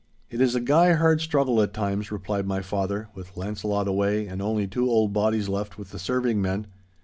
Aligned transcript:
'It 0.31 0.41
is 0.41 0.55
a 0.55 0.59
gye 0.59 0.93
hard 0.93 1.21
struggle 1.21 1.61
at 1.61 1.75
times,' 1.75 2.11
replied 2.11 2.47
my 2.47 2.59
father, 2.59 3.09
'with 3.13 3.37
Launcelot 3.37 3.87
away 3.87 4.25
and 4.25 4.41
only 4.41 4.65
two 4.65 4.89
old 4.89 5.13
bodies 5.13 5.47
left 5.47 5.77
with 5.77 5.91
the 5.91 5.99
serving 5.99 6.41
men. 6.41 6.65